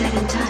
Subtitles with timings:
[0.00, 0.49] said and done.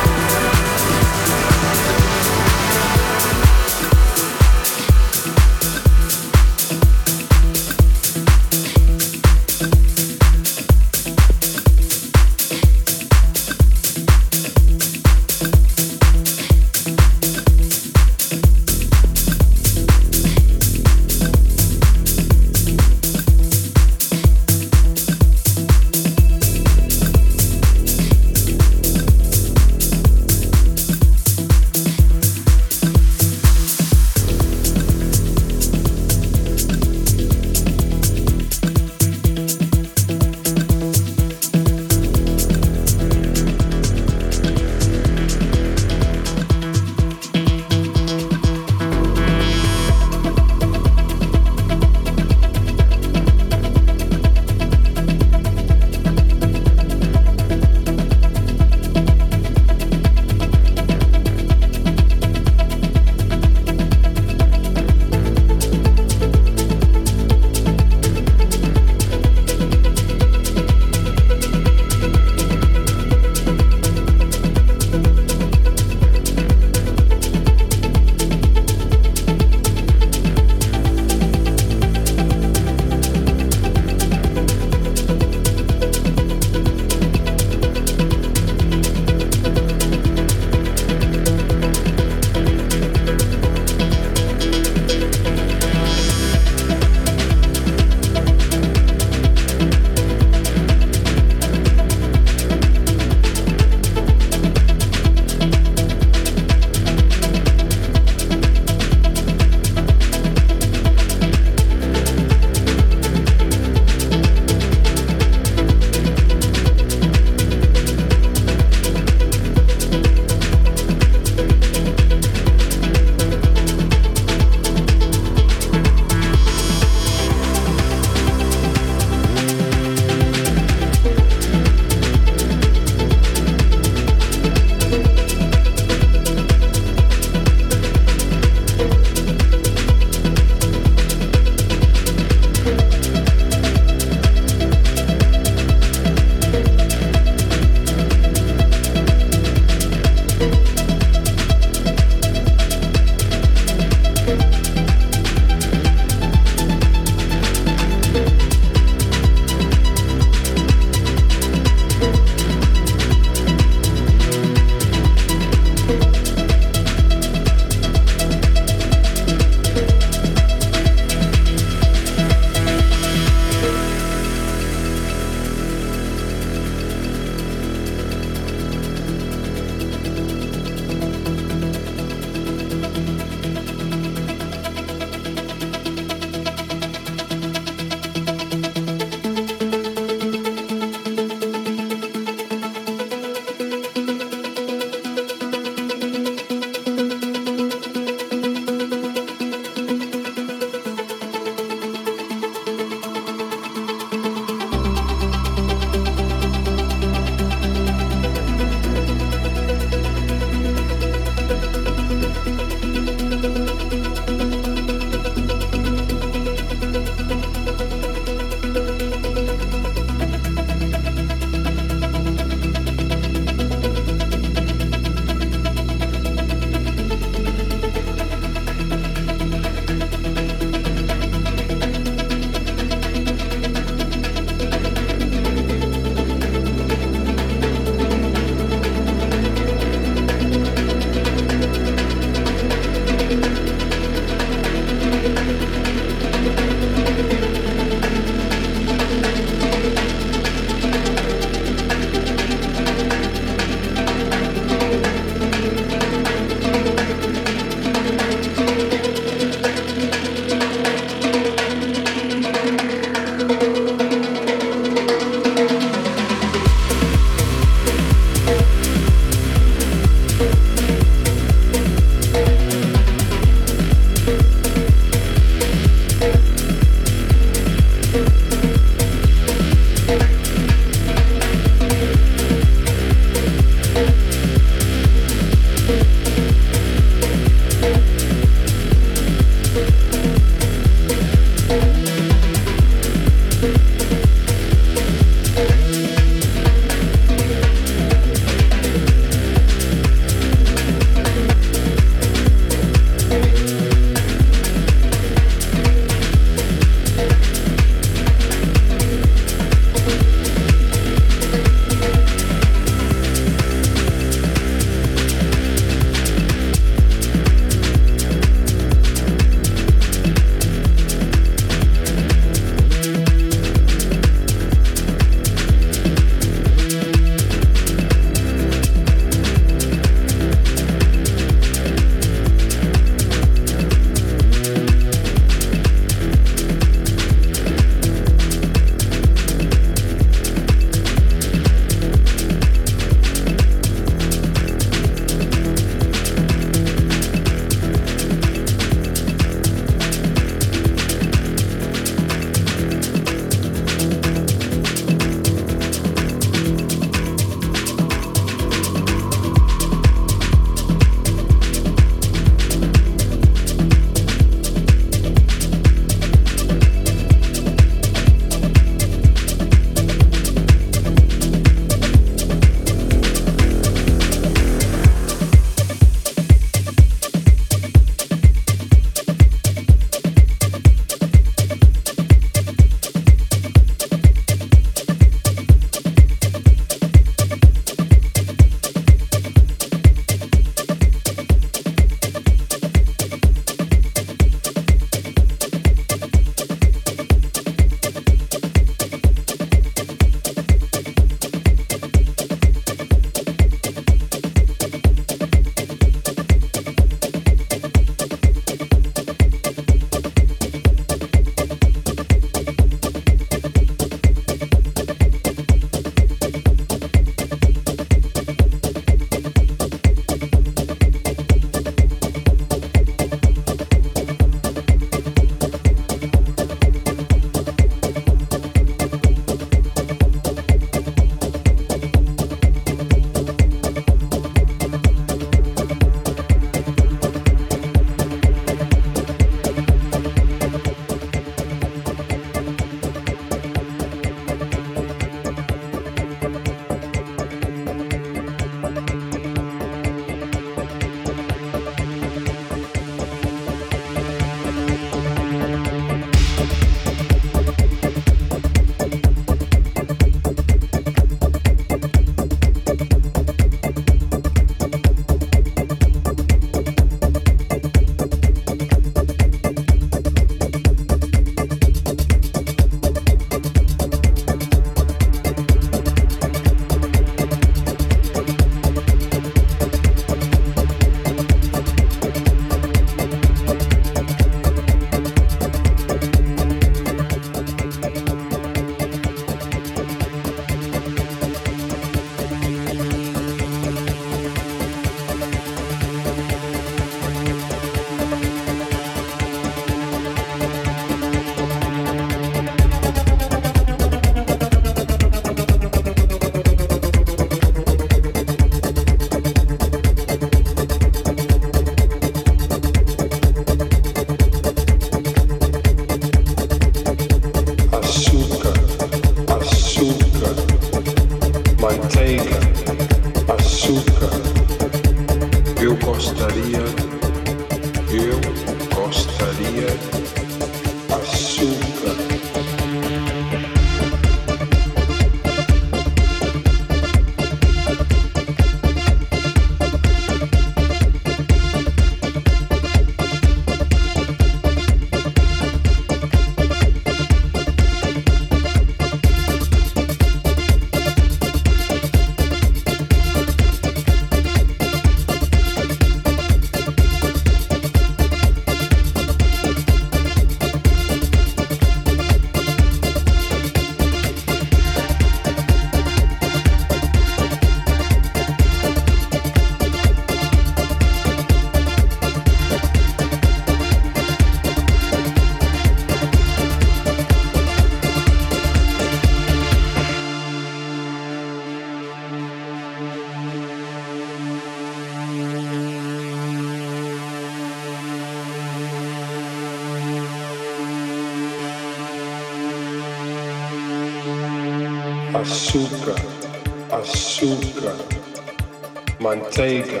[599.52, 600.00] Manteiga,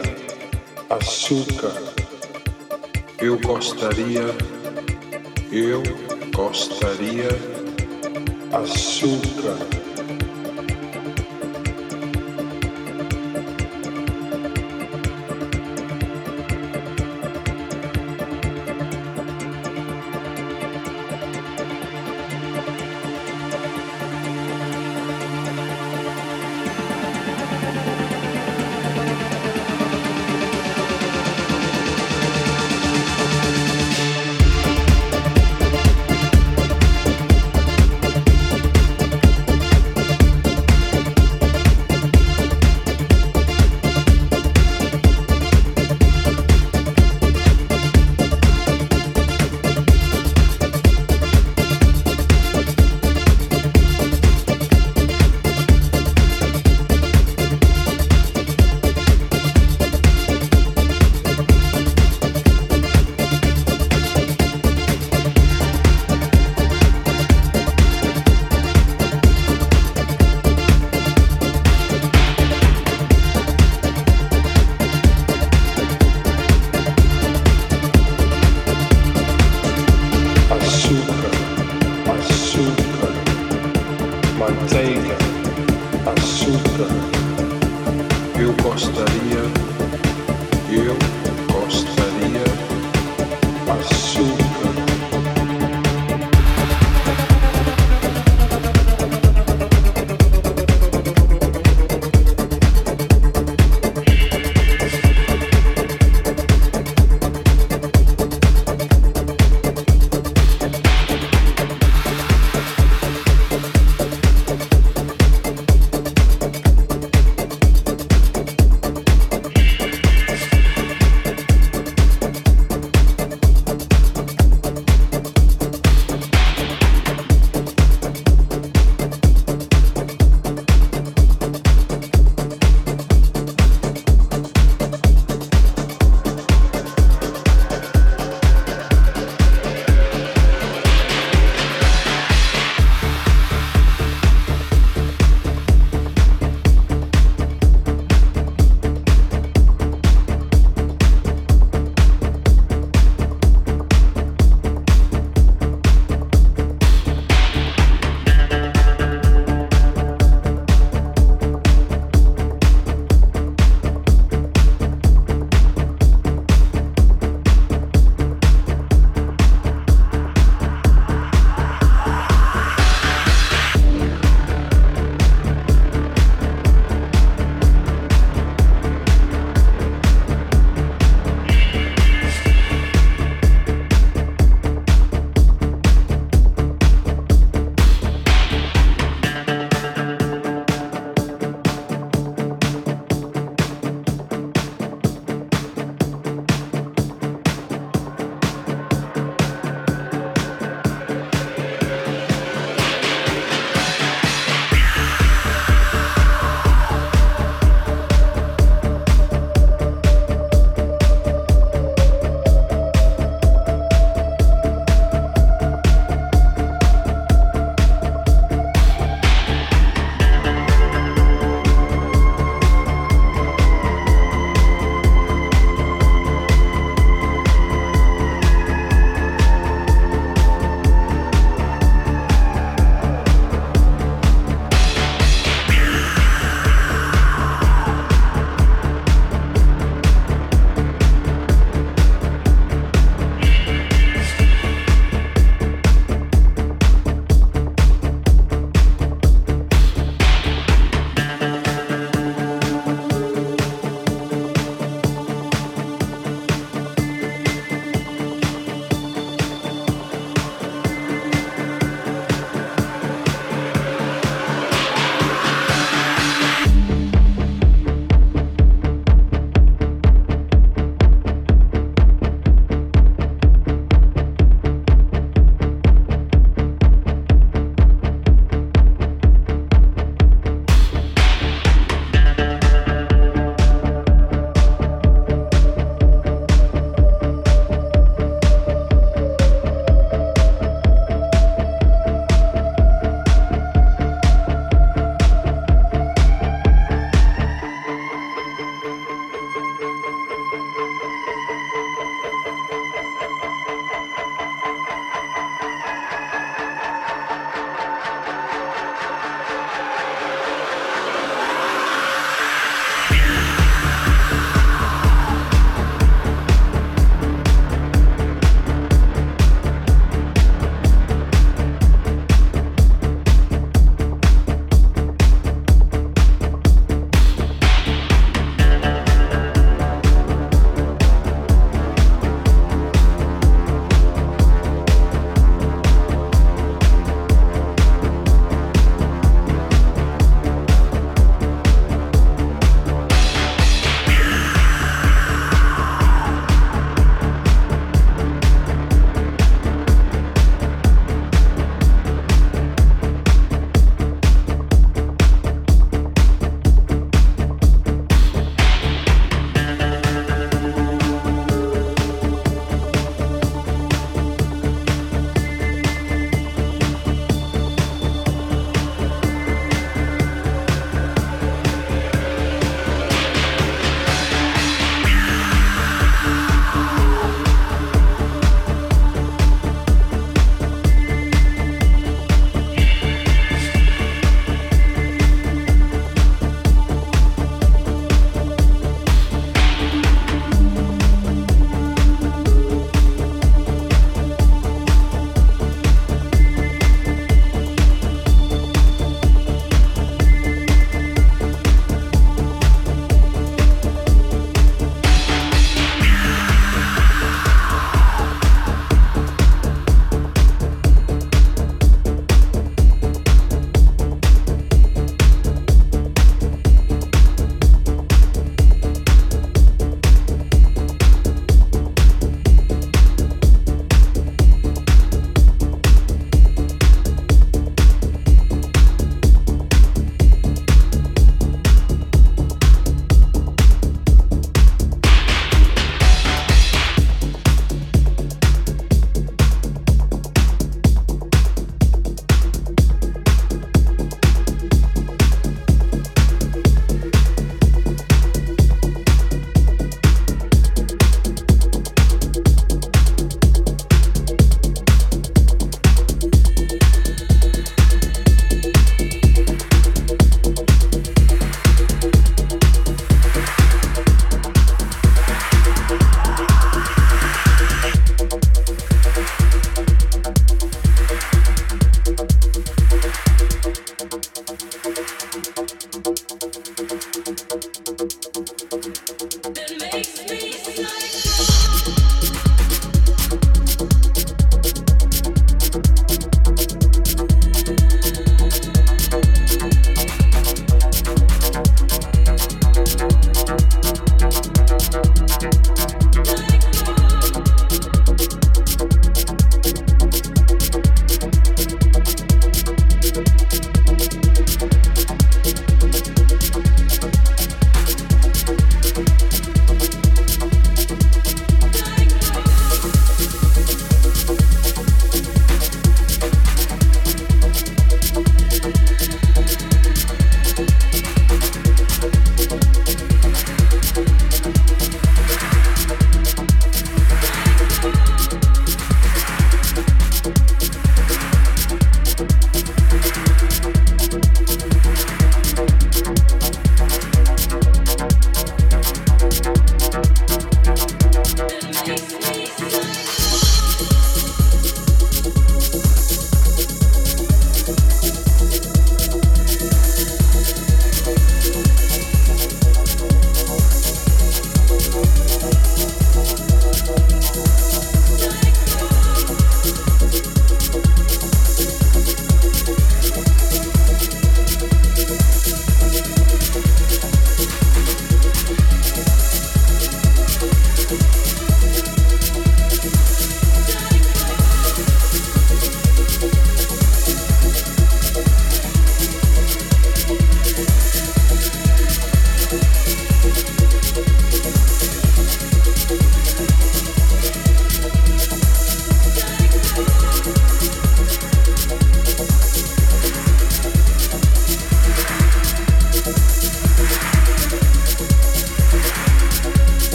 [0.88, 1.74] açúcar.
[3.20, 4.24] Eu gostaria,
[5.52, 5.82] eu
[6.34, 7.28] gostaria,